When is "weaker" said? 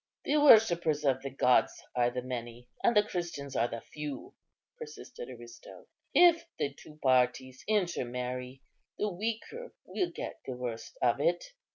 9.09-9.75